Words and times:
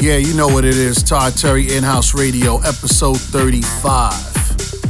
Yeah, 0.00 0.18
you 0.18 0.34
know 0.34 0.46
what 0.46 0.64
it 0.64 0.76
is. 0.76 1.02
Todd 1.02 1.36
Terry 1.36 1.74
In 1.74 1.82
House 1.82 2.14
Radio, 2.14 2.58
episode 2.58 3.18
35. 3.18 4.12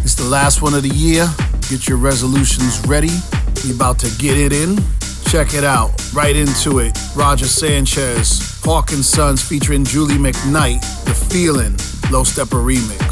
It's 0.03 0.15
the 0.15 0.29
last 0.29 0.63
one 0.63 0.75
of 0.75 0.83
the 0.83 0.91
year. 0.91 1.27
Get 1.71 1.89
your 1.89 1.97
resolutions 1.97 2.85
ready. 2.87 3.11
We 3.65 3.73
about 3.73 3.99
to 4.01 4.11
get 4.19 4.37
it 4.37 4.53
in. 4.53 4.77
Check 5.27 5.55
it 5.55 5.65
out. 5.65 5.91
Right 6.13 6.37
into 6.37 6.81
it. 6.81 6.99
Roger 7.15 7.47
Sanchez, 7.47 8.61
Hawk 8.65 8.93
and 8.93 9.05
Sons 9.05 9.43
featuring 9.43 9.85
Julie 9.85 10.17
McKnight. 10.17 10.81
The 11.05 11.15
Feeling, 11.15 11.73
Low 12.13 12.23
Steppa 12.23 12.61
remix. 12.61 13.06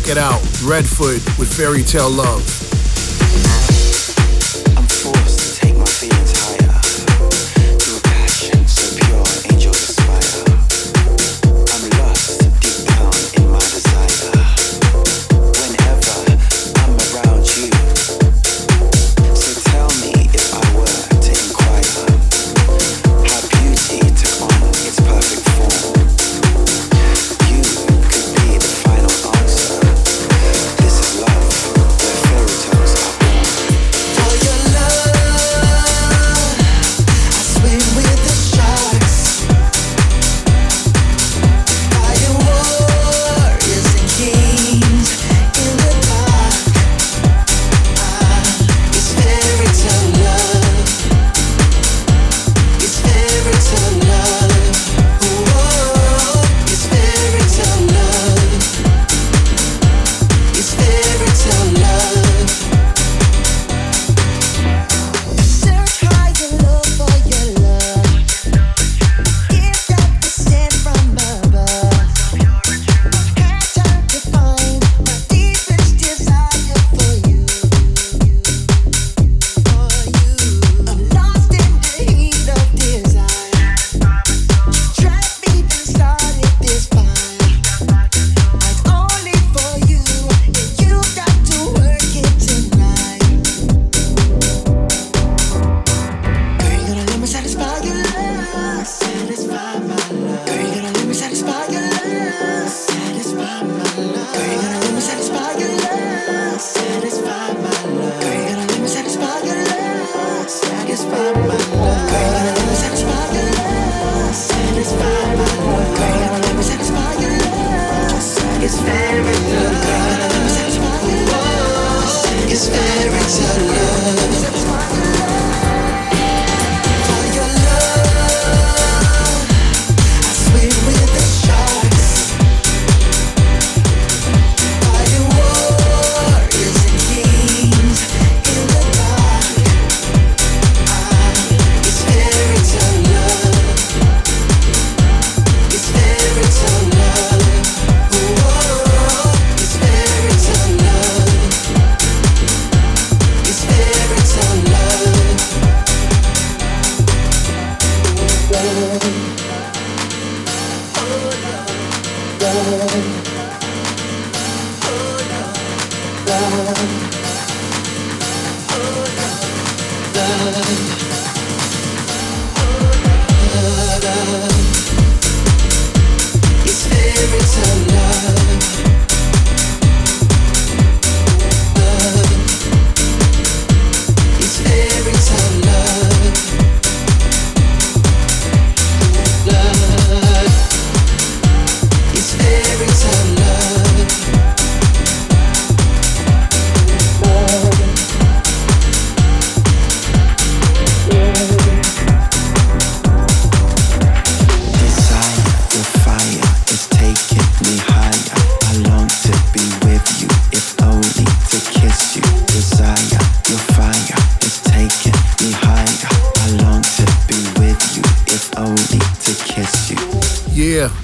Check 0.00 0.12
it 0.12 0.18
out. 0.18 0.40
Redfoot 0.62 1.38
with 1.38 1.54
Fairy 1.54 1.82
Tale 1.82 2.10
Love. 2.10 2.59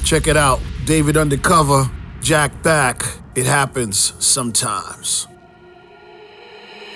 Check 0.07 0.29
it 0.29 0.37
out. 0.37 0.61
David 0.85 1.17
Undercover, 1.17 1.91
Jack 2.21 2.63
Back. 2.63 3.03
It 3.35 3.45
happens 3.45 4.15
sometimes. 4.25 5.27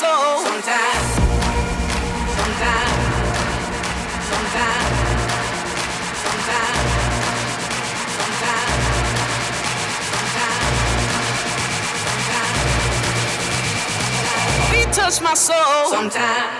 soul. 0.00 0.40
Sometimes, 0.48 1.08
sometimes, 2.38 2.96
sometimes, 4.30 4.96
sometimes, 6.22 6.22
sometimes, 6.22 6.88
sometimes, 8.16 8.80
sometimes. 12.06 12.56
touch 14.96 15.20
my 15.20 15.34
soul. 15.34 15.90
Sometimes. 15.90 16.59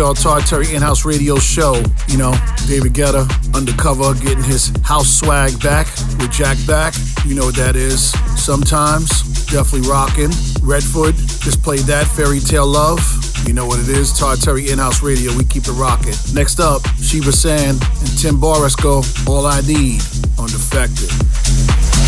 Y'all. 0.00 0.14
Todd 0.14 0.46
Terry 0.46 0.74
in-house 0.74 1.04
radio 1.04 1.38
show. 1.38 1.74
You 2.08 2.16
know, 2.16 2.32
David 2.66 2.94
Guetta 2.94 3.28
undercover, 3.54 4.14
getting 4.14 4.42
his 4.42 4.72
house 4.82 5.18
swag 5.18 5.60
back 5.62 5.86
with 6.16 6.32
Jack 6.32 6.56
Back. 6.66 6.94
You 7.26 7.34
know 7.34 7.44
what 7.44 7.56
that 7.56 7.76
is. 7.76 8.10
Sometimes 8.34 9.10
definitely 9.52 9.86
rocking. 9.90 10.30
Redfoot 10.64 11.12
just 11.44 11.62
played 11.62 11.80
that 11.80 12.06
Fairy 12.06 12.40
Tale 12.40 12.66
Love. 12.66 12.98
You 13.46 13.52
know 13.52 13.66
what 13.66 13.78
it 13.78 13.90
is. 13.90 14.18
Todd 14.18 14.40
Terry 14.40 14.70
in-house 14.70 15.02
radio. 15.02 15.36
We 15.36 15.44
keep 15.44 15.64
it 15.68 15.72
rocking. 15.72 16.14
Next 16.32 16.60
up, 16.60 16.80
Shiba 16.96 17.30
San 17.30 17.76
and 17.76 18.18
Tim 18.18 18.36
Baresko. 18.40 19.04
All 19.28 19.44
I 19.44 19.60
Need 19.68 20.00
on 20.40 20.48
Defected. 20.48 21.12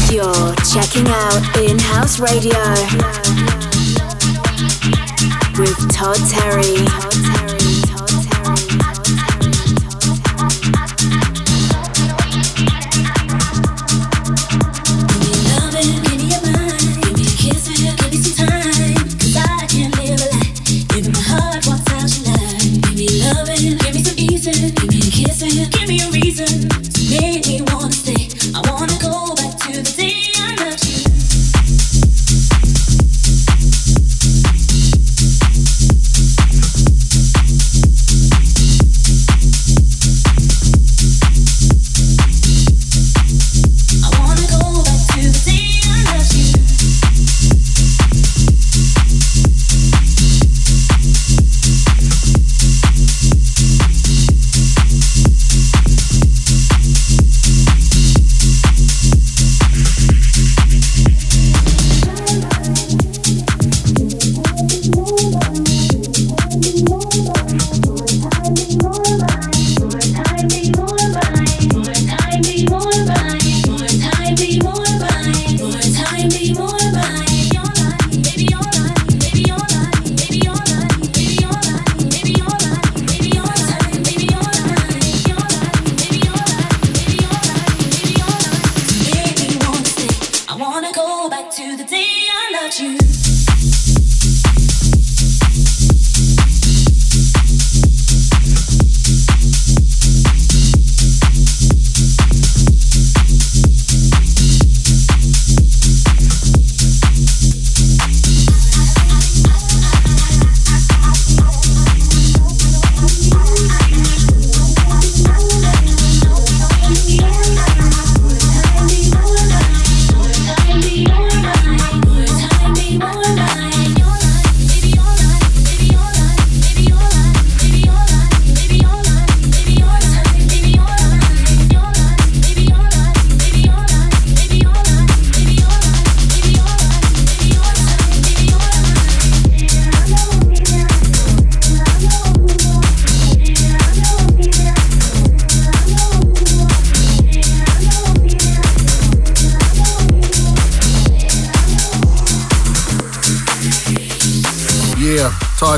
You're 0.09 0.57
checking 0.65 1.09
out 1.09 1.45
in-house 1.61 2.21
radio 2.21 2.57
with 5.61 5.77
Todd 5.93 6.17
Terry. 6.31 7.12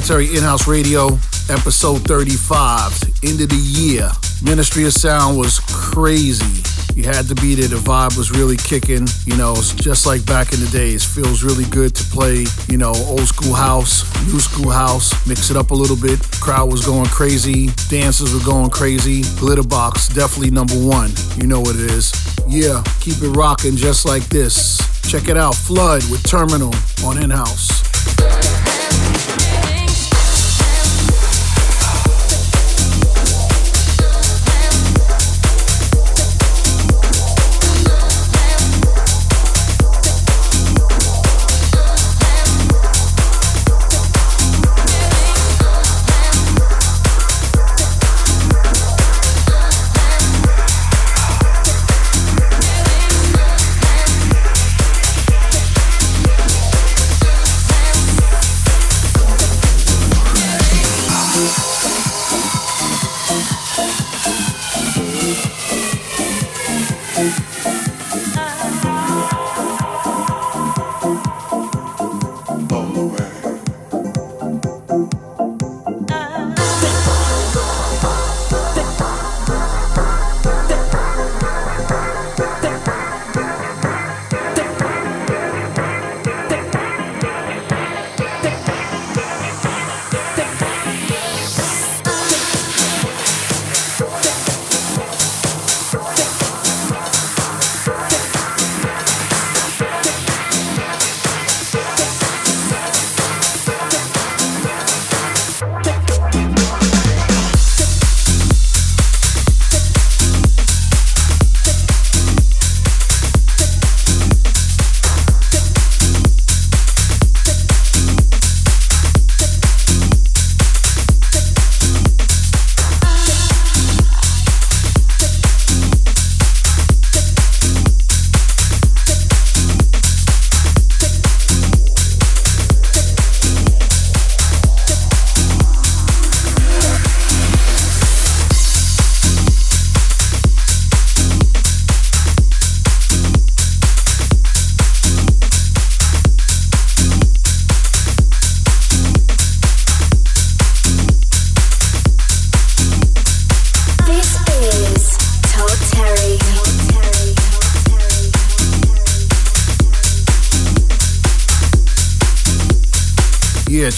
Terry 0.04 0.36
In-House 0.36 0.68
Radio, 0.68 1.06
episode 1.48 2.06
35, 2.06 2.92
end 3.24 3.40
of 3.40 3.48
the 3.48 3.56
year. 3.56 4.10
Ministry 4.44 4.84
of 4.84 4.92
Sound 4.92 5.38
was 5.38 5.60
crazy. 5.72 6.62
You 6.94 7.04
had 7.04 7.26
to 7.28 7.34
be 7.34 7.54
there. 7.54 7.68
The 7.68 7.76
vibe 7.76 8.18
was 8.18 8.30
really 8.30 8.58
kicking. 8.58 9.08
You 9.24 9.38
know, 9.38 9.52
it's 9.52 9.72
just 9.72 10.04
like 10.04 10.24
back 10.26 10.52
in 10.52 10.60
the 10.60 10.66
days. 10.66 11.02
Feels 11.02 11.42
really 11.42 11.64
good 11.70 11.94
to 11.94 12.04
play, 12.12 12.44
you 12.68 12.76
know, 12.76 12.92
old 13.08 13.26
school 13.26 13.54
house, 13.54 14.04
new 14.26 14.40
school 14.40 14.70
house, 14.70 15.26
mix 15.26 15.50
it 15.50 15.56
up 15.56 15.70
a 15.70 15.74
little 15.74 15.96
bit. 15.96 16.20
Crowd 16.38 16.70
was 16.70 16.84
going 16.84 17.06
crazy. 17.06 17.68
Dancers 17.88 18.34
were 18.34 18.44
going 18.44 18.68
crazy. 18.68 19.22
Glitterbox, 19.40 20.14
definitely 20.14 20.50
number 20.50 20.76
one. 20.76 21.12
You 21.40 21.46
know 21.46 21.60
what 21.60 21.76
it 21.76 21.90
is. 21.90 22.12
Yeah, 22.46 22.84
keep 23.00 23.22
it 23.22 23.30
rocking 23.30 23.76
just 23.76 24.04
like 24.04 24.28
this. 24.28 24.84
Check 25.10 25.28
it 25.28 25.38
out, 25.38 25.54
Flood 25.54 26.02
with 26.10 26.22
Terminal 26.28 26.74
on 27.06 27.16
In 27.16 27.30
House. 27.30 27.72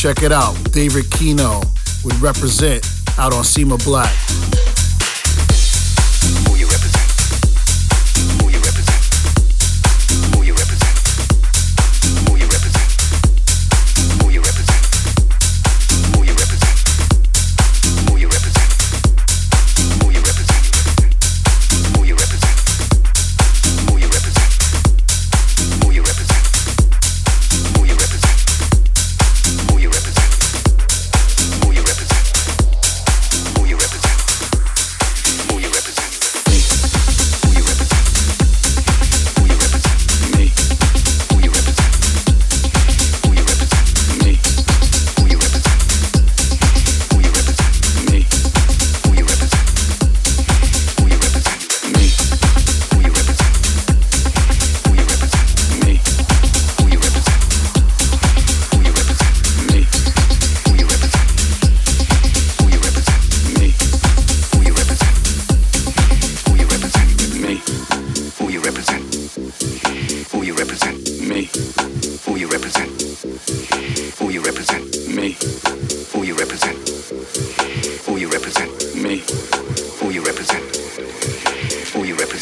Check 0.07 0.23
it 0.23 0.31
out. 0.31 0.55
David 0.71 1.11
Kino 1.11 1.61
would 2.05 2.15
represent 2.21 2.87
out 3.19 3.35
on 3.35 3.43
SEMA 3.43 3.77
Black. 3.79 4.26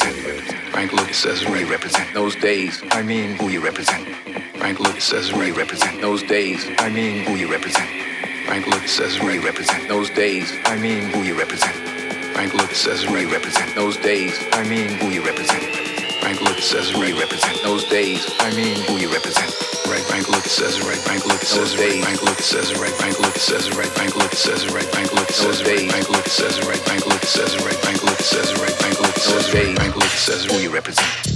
represent? 0.02 0.72
Frank 0.72 0.92
Lucas 0.92 1.42
who 1.42 1.54
you 1.54 1.70
represent 1.70 2.14
those 2.14 2.34
days. 2.36 2.82
I 2.90 3.02
mean, 3.02 3.36
who 3.36 3.48
you 3.48 3.62
represent? 3.62 4.08
Frank 4.56 4.80
Lucas 4.80 5.30
who 5.30 5.42
you 5.42 5.54
represent 5.54 6.00
those 6.00 6.22
days. 6.22 6.66
I 6.78 6.88
mean, 6.88 7.24
who 7.24 7.34
you 7.36 7.50
represent? 7.50 7.88
Frank 8.46 8.66
Lucas 8.66 9.00
as 9.00 9.20
Ray 9.20 9.38
represent 9.38 9.88
those 9.88 10.10
days. 10.10 10.52
I 10.64 10.76
mean, 10.76 11.10
who 11.10 11.22
you 11.22 11.38
represent? 11.38 11.76
Frank 12.34 12.54
Lucas 12.54 12.86
as 12.86 13.06
Ray 13.08 13.26
represent 13.26 13.74
those 13.74 13.96
days. 13.98 14.38
I 14.52 14.64
mean, 14.64 14.88
who 14.98 15.08
you 15.10 15.24
represent? 15.24 15.83
bank, 16.24 16.40
look, 16.40 16.56
it 16.56 16.62
says 16.64 16.94
right 16.94 17.14
represent. 17.20 17.60
Those 17.62 17.84
days, 17.84 18.24
I 18.40 18.50
mean, 18.56 18.80
who 18.88 18.96
you 18.96 19.12
represent. 19.12 19.52
Right 19.86 20.02
bank, 20.08 20.26
look, 20.28 20.44
it 20.46 20.48
says 20.48 20.80
right 20.80 20.98
bank, 21.04 21.26
look, 21.26 21.42
it 21.42 21.46
says 21.46 21.76
right 21.76 22.00
bank, 22.02 22.22
look, 22.22 22.38
it 22.38 22.42
says 22.42 22.72
right 22.80 22.96
bank, 22.98 23.20
look, 23.20 23.36
it 23.36 23.40
says 23.44 23.68
right 23.78 23.94
bank, 23.94 24.08
look, 24.08 24.26
it 24.26 24.32
says 24.32 24.58
right 24.64 24.74
bank, 24.74 24.96
look, 25.12 25.20
it 25.20 25.36
says 25.44 25.92
right 25.92 25.92
bank, 25.92 26.16
look, 26.16 26.32
it 26.32 26.32
says 26.38 26.64
right 26.66 26.84
bank, 26.86 27.06
look, 27.06 27.22
it 27.22 27.28
says 27.28 27.60
right 27.60 27.78
bank, 27.84 28.06
look, 28.08 28.16
it 28.16 28.16
says 28.16 28.16
right 28.16 28.16
bank, 28.16 28.16
look, 28.16 28.18
it 28.18 28.24
says 28.24 28.54
right 28.58 28.80
bank, 28.80 29.00
look, 29.00 29.16
it 29.16 29.20
says 29.20 29.52
right 29.52 29.76
bank, 29.76 29.96
look, 29.96 30.04
it 30.06 30.10
says 30.10 30.44
who 30.46 30.56
Right? 30.56 30.72
represent. 30.72 31.33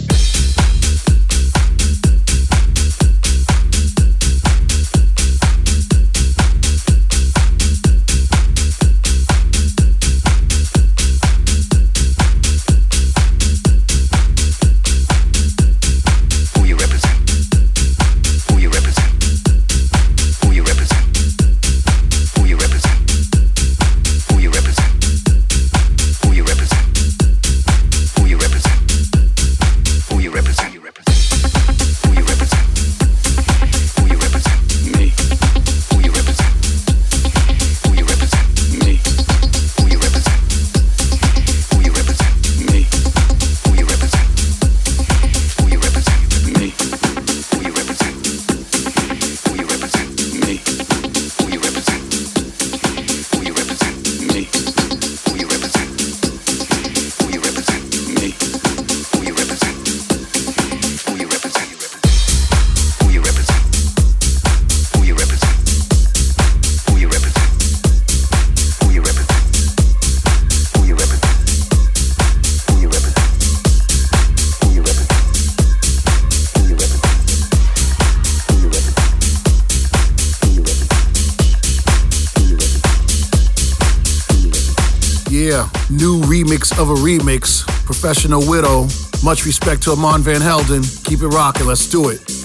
New 85.48 86.20
remix 86.24 86.78
of 86.78 86.90
a 86.90 86.94
remix, 86.94 87.66
Professional 87.87 88.46
Widow. 88.46 88.82
Much 89.24 89.46
respect 89.46 89.82
to 89.82 89.92
Armand 89.92 90.24
Van 90.24 90.42
Helden. 90.42 90.82
Keep 91.04 91.22
it 91.22 91.28
rocking, 91.28 91.66
let's 91.66 91.88
do 91.88 92.11
it. 92.11 92.38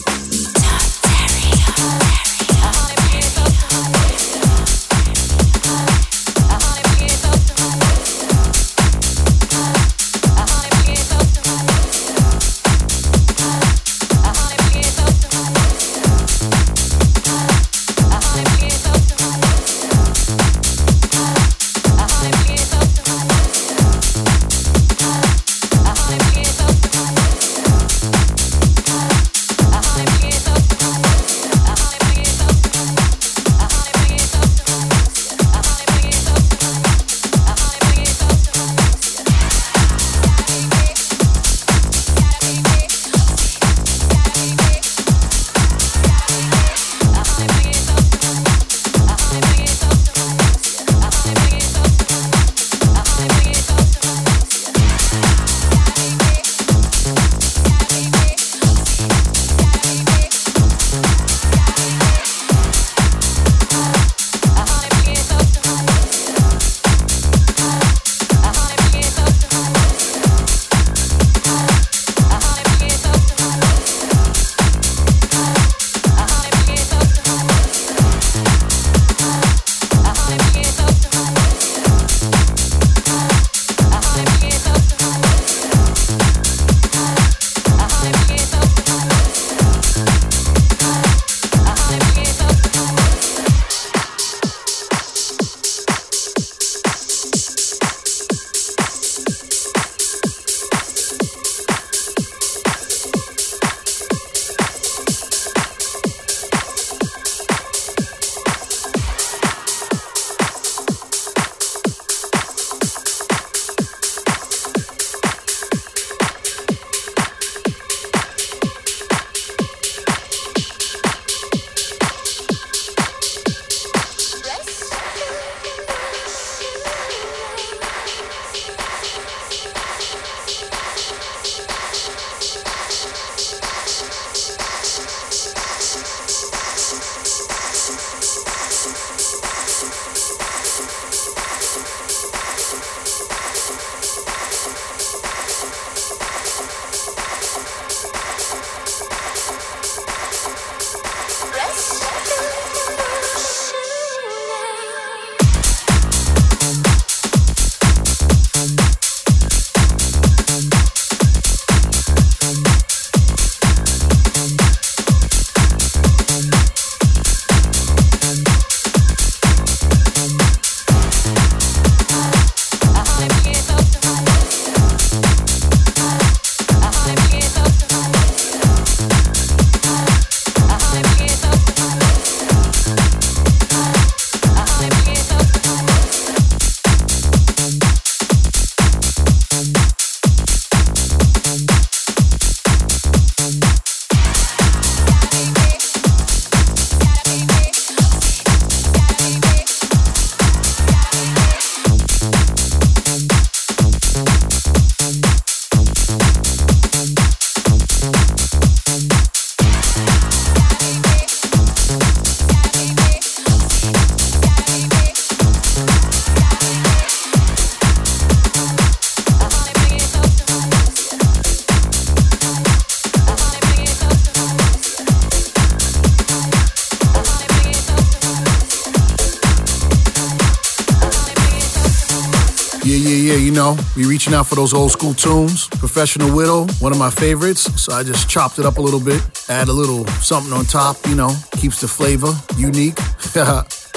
Be 233.96 234.06
reaching 234.06 234.34
out 234.34 234.48
for 234.48 234.56
those 234.56 234.74
old 234.74 234.92
school 234.92 235.14
tunes. 235.14 235.68
Professional 235.68 236.36
Widow, 236.36 236.68
one 236.80 236.92
of 236.92 237.00
my 237.00 237.10
favorites. 237.10 237.82
So 237.82 237.94
I 237.94 238.04
just 238.04 238.30
chopped 238.30 238.60
it 238.60 238.66
up 238.66 238.78
a 238.78 238.82
little 238.82 239.00
bit, 239.00 239.22
add 239.50 239.70
a 239.70 239.74
little 239.74 240.06
something 240.22 240.54
on 240.54 240.66
top, 240.66 240.98
you 241.08 241.16
know, 241.16 241.32
keeps 241.54 241.80
the 241.82 241.88
flavor 241.88 242.34
unique. 242.58 242.98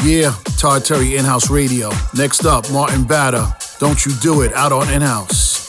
yeah, 0.05 0.35
Todd 0.59 0.85
Terry 0.85 1.17
In 1.17 1.25
House 1.25 1.51
Radio. 1.51 1.91
Next 2.15 2.45
up, 2.47 2.71
Martin 2.71 3.05
Batter. 3.05 3.47
Don't 3.79 4.05
You 4.07 4.13
Do 4.23 4.43
It 4.43 4.53
out 4.55 4.73
on 4.73 4.89
In 4.91 5.03
House. 5.03 5.66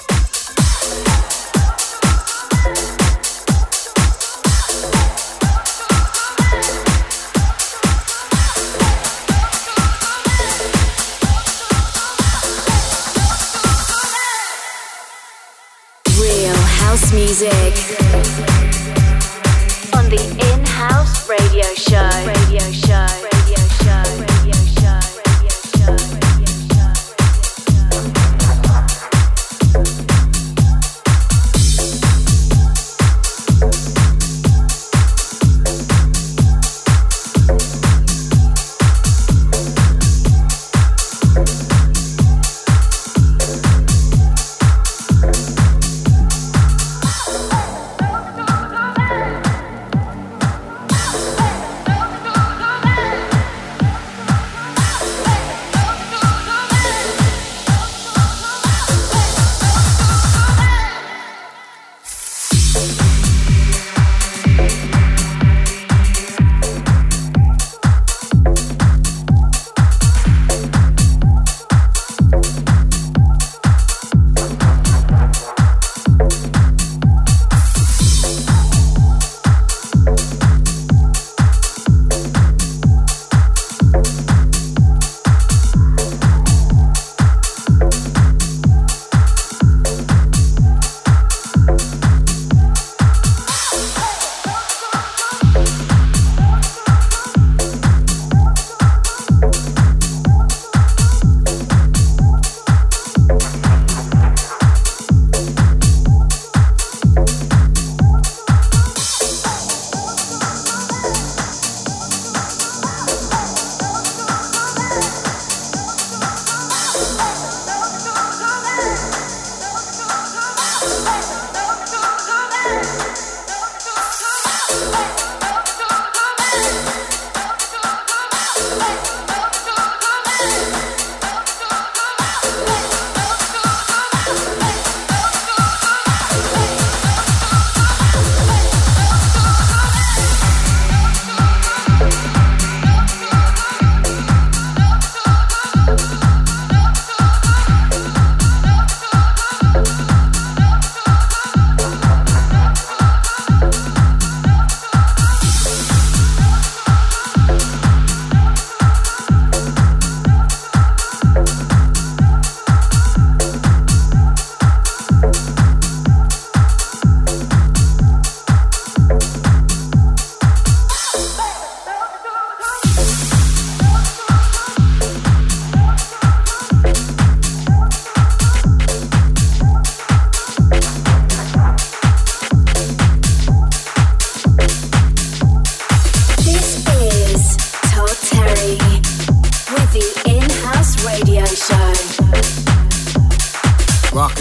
Music. 17.28 17.57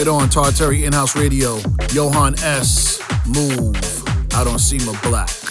Todd 0.05 0.55
Terry 0.55 0.85
In 0.85 0.93
House 0.93 1.17
Radio, 1.17 1.59
Johan 1.91 2.39
S. 2.41 3.01
Move 3.27 3.75
I 4.35 4.45
don't 4.45 4.59
see 4.59 4.79
my 4.85 4.99
Black. 5.01 5.46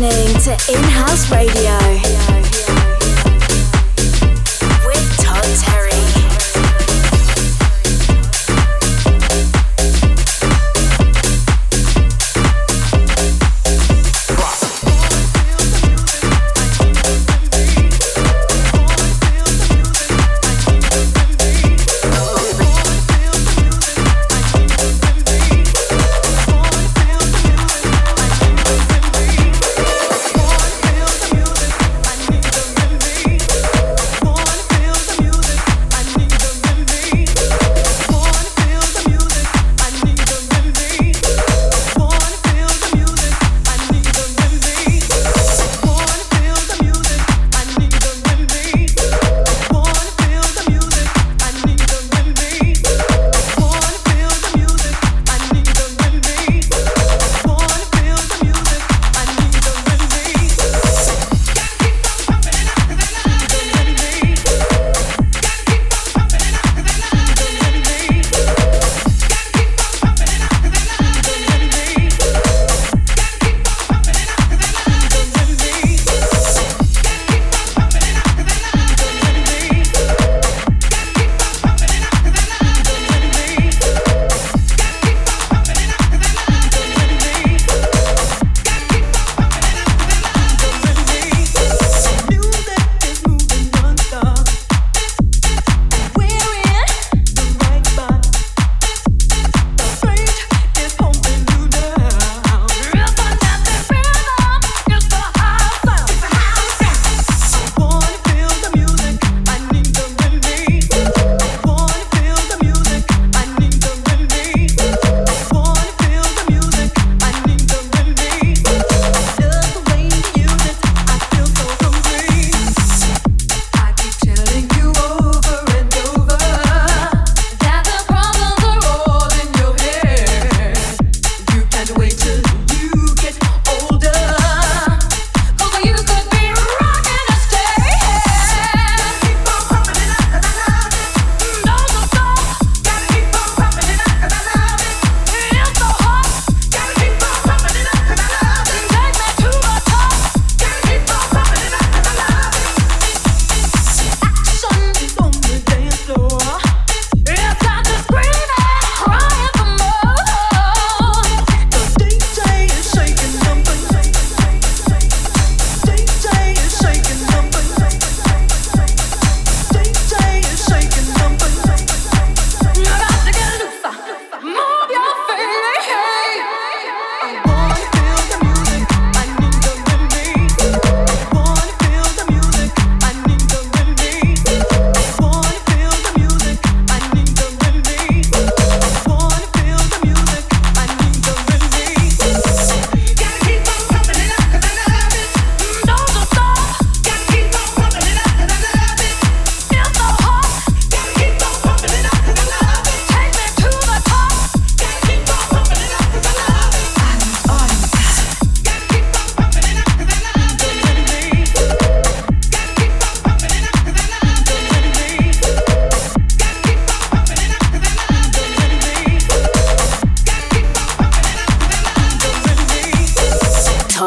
listening 0.00 0.56
to 0.56 0.72
In 0.72 0.82
House 0.84 1.30
Radio. 1.30 2.39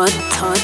Todd, 0.04 0.32
Todd. 0.34 0.63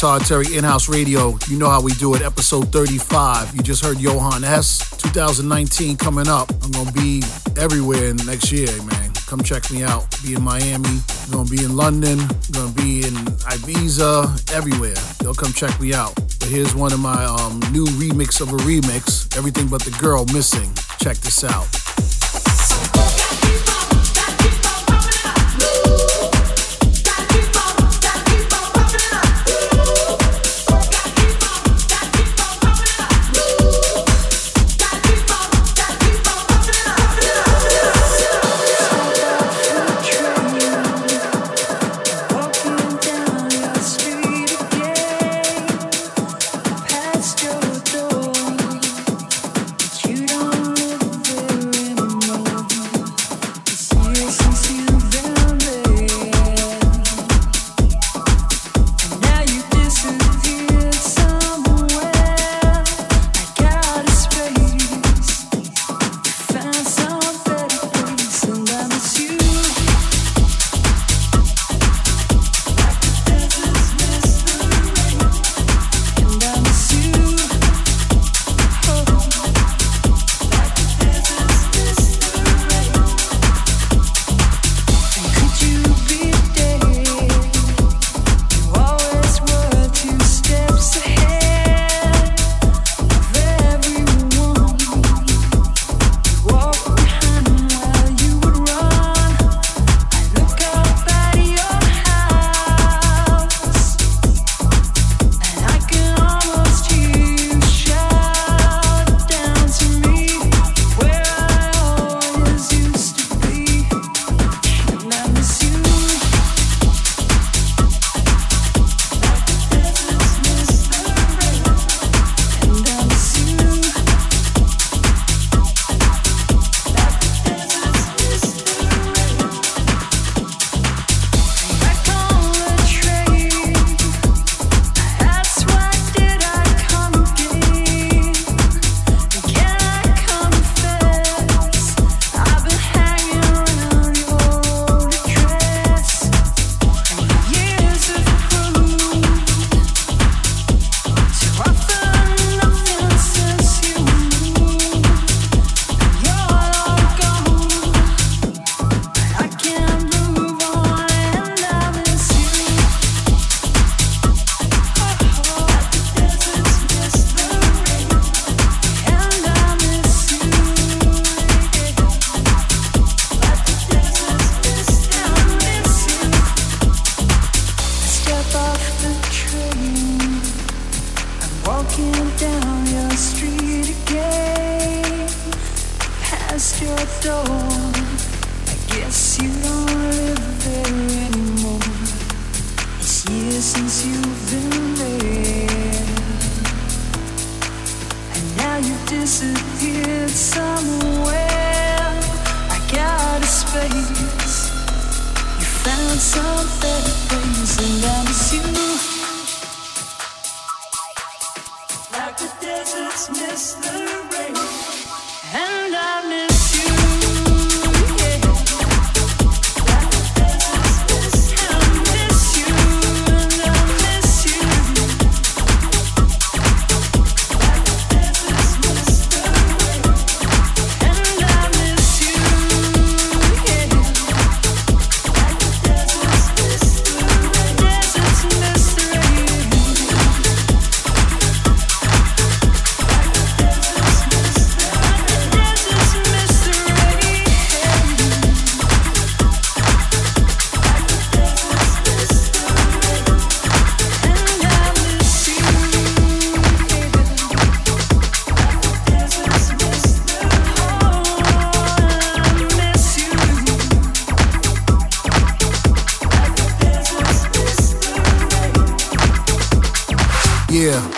Todd 0.00 0.24
Terry 0.24 0.56
In-House 0.56 0.88
Radio. 0.88 1.36
You 1.46 1.58
know 1.58 1.68
how 1.68 1.82
we 1.82 1.92
do 1.92 2.14
it. 2.14 2.22
Episode 2.22 2.72
35. 2.72 3.54
You 3.54 3.62
just 3.62 3.84
heard 3.84 4.00
Johan 4.00 4.44
S. 4.44 4.78
2019 4.96 5.98
coming 5.98 6.26
up. 6.26 6.48
I'm 6.62 6.70
gonna 6.70 6.90
be 6.92 7.22
everywhere 7.58 8.14
next 8.24 8.50
year, 8.50 8.70
man. 8.84 9.12
Come 9.26 9.42
check 9.42 9.70
me 9.70 9.82
out. 9.82 10.06
Be 10.22 10.32
in 10.32 10.42
Miami. 10.42 11.00
I'm 11.26 11.30
gonna 11.30 11.50
be 11.50 11.62
in 11.62 11.76
London. 11.76 12.18
I'm 12.18 12.52
gonna 12.52 12.72
be 12.72 13.00
in 13.00 13.12
Ibiza. 13.52 14.50
Everywhere. 14.54 14.94
They'll 15.18 15.34
come 15.34 15.52
check 15.52 15.78
me 15.78 15.92
out. 15.92 16.14
But 16.14 16.48
here's 16.48 16.74
one 16.74 16.94
of 16.94 17.00
my 17.00 17.22
um, 17.26 17.60
new 17.70 17.84
remix 18.00 18.40
of 18.40 18.54
a 18.54 18.56
remix. 18.64 19.36
Everything 19.36 19.68
but 19.68 19.82
the 19.82 19.94
girl 20.00 20.24
missing. 20.32 20.72
Check 20.98 21.18
this 21.18 21.44
out. 21.44 21.79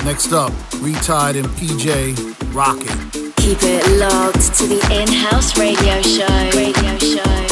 Next 0.05 0.33
up, 0.33 0.53
Retied 0.83 1.37
and 1.37 1.49
PJ 1.57 2.55
Rocket. 2.55 3.35
Keep 3.37 3.59
it 3.63 3.99
locked 3.99 4.55
to 4.59 4.67
the 4.67 4.81
in-house 4.93 5.59
radio 5.59 6.03
show. 6.03 6.59
Radio 6.59 6.99
show. 6.99 7.52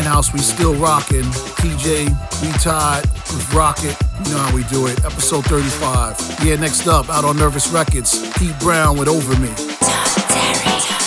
In-house. 0.00 0.32
We 0.32 0.38
still 0.40 0.74
rocking. 0.74 1.24
PJ, 1.60 2.08
we 2.42 2.48
tied 2.58 3.02
with 3.02 3.54
Rocket. 3.54 3.96
You 4.24 4.32
know 4.32 4.38
how 4.38 4.54
we 4.54 4.64
do 4.64 4.86
it. 4.86 5.04
Episode 5.04 5.44
35. 5.44 6.44
Yeah, 6.44 6.56
next 6.56 6.86
up, 6.86 7.08
out 7.10 7.24
on 7.24 7.36
Nervous 7.36 7.68
Records, 7.68 8.18
Pete 8.38 8.58
Brown 8.60 8.98
with 8.98 9.08
Over 9.08 9.38
Me. 9.38 10.99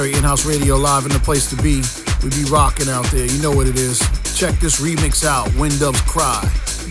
In-House 0.00 0.46
Radio 0.46 0.76
live 0.76 1.04
in 1.04 1.12
the 1.12 1.18
place 1.18 1.50
to 1.50 1.56
be. 1.56 1.82
We 2.24 2.30
be 2.30 2.50
rocking 2.50 2.88
out 2.88 3.04
there. 3.06 3.26
You 3.26 3.42
know 3.42 3.50
what 3.50 3.66
it 3.66 3.76
is. 3.76 3.98
Check 4.34 4.58
this 4.58 4.80
remix 4.80 5.22
out. 5.22 5.48
When 5.50 5.70
Doves 5.78 6.00
Cry. 6.02 6.40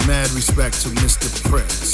Mad 0.07 0.29
respect 0.31 0.83
to 0.83 0.89
Mr. 0.89 1.49
Prince. 1.49 1.90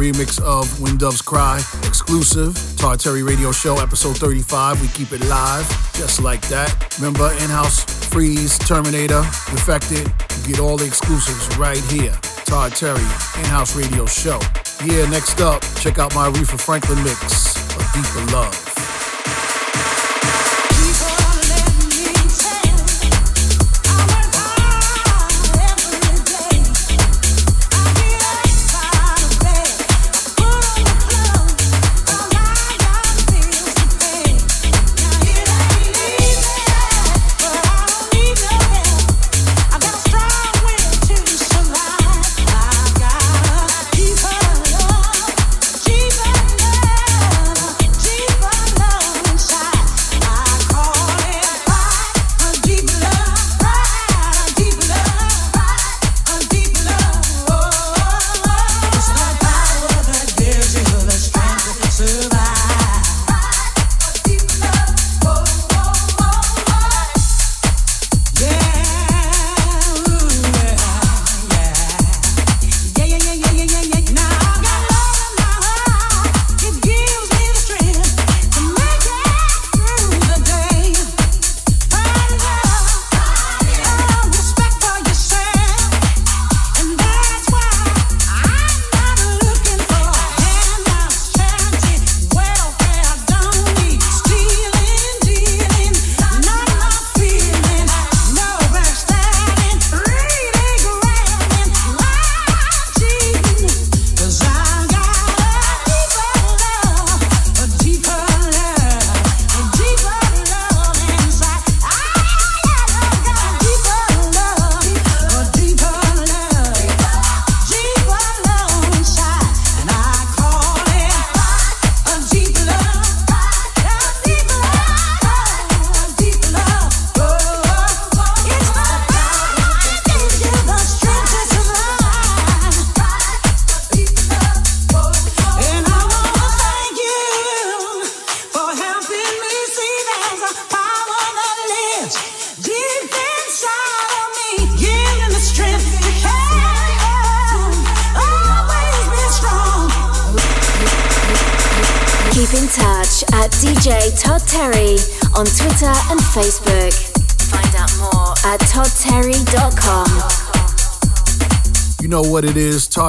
Remix 0.00 0.40
of 0.40 0.80
When 0.80 0.96
Doves 0.96 1.20
Cry, 1.20 1.58
exclusive, 1.84 2.56
Todd 2.78 3.00
Terry 3.00 3.22
Radio 3.22 3.52
Show, 3.52 3.78
episode 3.80 4.16
35. 4.16 4.80
We 4.80 4.88
keep 4.88 5.12
it 5.12 5.22
live, 5.28 5.68
just 5.92 6.22
like 6.22 6.40
that. 6.48 6.72
Remember, 6.98 7.30
in-house, 7.44 7.84
Freeze, 8.08 8.58
Terminator, 8.58 9.20
Defected. 9.50 10.10
You 10.40 10.54
get 10.54 10.60
all 10.60 10.78
the 10.78 10.86
exclusives 10.86 11.54
right 11.58 11.84
here. 11.92 12.16
Todd 12.46 12.72
Terry, 12.72 13.02
in-house 13.40 13.76
radio 13.76 14.06
show. 14.06 14.40
Yeah, 14.86 15.04
next 15.10 15.42
up, 15.42 15.62
check 15.80 15.98
out 15.98 16.14
my 16.14 16.30
Aretha 16.30 16.58
Franklin 16.58 17.04
mix 17.04 17.56
of 17.76 17.84
Deeper 17.92 18.32
Love. 18.32 18.69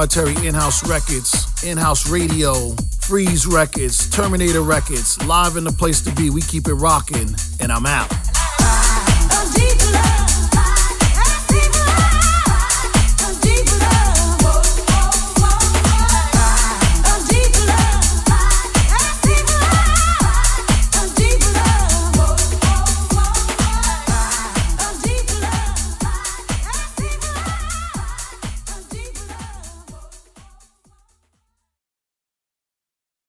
Is 0.02 0.44
In 0.44 0.54
House 0.54 0.88
Records, 0.88 1.62
In 1.62 1.78
House 1.78 2.10
Radio, 2.10 2.74
Freeze 3.00 3.46
Records, 3.46 4.10
Terminator 4.10 4.62
Records, 4.62 5.22
live 5.26 5.56
in 5.56 5.62
the 5.62 5.70
place 5.70 6.00
to 6.00 6.12
be. 6.14 6.28
We 6.28 6.40
keep 6.40 6.66
it 6.66 6.74
rocking, 6.74 7.36
and 7.60 7.70
I'm 7.70 7.86
out. 7.86 8.21